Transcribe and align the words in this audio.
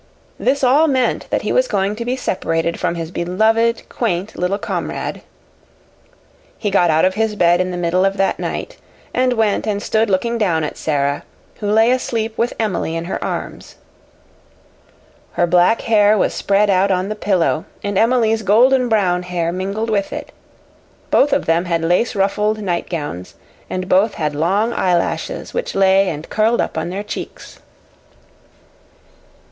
This 0.39 0.63
all 0.63 0.87
meant 0.87 1.27
that 1.29 1.43
he 1.43 1.51
was 1.51 1.67
going 1.67 1.95
to 1.97 2.03
be 2.05 2.15
separated 2.15 2.79
from 2.79 2.95
his 2.95 3.11
beloved, 3.11 3.87
quaint 3.87 4.35
little 4.35 4.57
comrade. 4.57 5.21
He 6.57 6.71
got 6.71 6.89
out 6.89 7.05
of 7.05 7.13
his 7.13 7.35
bed 7.35 7.61
in 7.61 7.69
the 7.69 7.77
middle 7.77 8.03
of 8.03 8.17
that 8.17 8.39
night 8.39 8.77
and 9.13 9.33
went 9.33 9.67
and 9.67 9.79
stood 9.79 10.09
looking 10.09 10.39
down 10.39 10.63
at 10.63 10.75
Sara, 10.75 11.21
who 11.57 11.69
lay 11.69 11.91
asleep 11.91 12.35
with 12.35 12.51
Emily 12.59 12.95
in 12.95 13.05
her 13.05 13.23
arms. 13.23 13.75
Her 15.33 15.45
black 15.45 15.81
hair 15.81 16.17
was 16.17 16.33
spread 16.33 16.71
out 16.71 16.89
on 16.89 17.09
the 17.09 17.15
pillow 17.15 17.65
and 17.83 17.95
Emily's 17.95 18.41
golden 18.41 18.89
brown 18.89 19.21
hair 19.21 19.51
mingled 19.51 19.91
with 19.91 20.11
it, 20.11 20.31
both 21.11 21.31
of 21.31 21.45
them 21.45 21.65
had 21.65 21.83
lace 21.83 22.15
ruffled 22.15 22.59
nightgowns, 22.63 23.35
and 23.69 23.87
both 23.87 24.15
had 24.15 24.33
long 24.33 24.73
eyelashes 24.73 25.53
which 25.53 25.75
lay 25.75 26.09
and 26.09 26.31
curled 26.31 26.59
up 26.59 26.75
on 26.75 26.89
their 26.89 27.03
cheeks. 27.03 27.59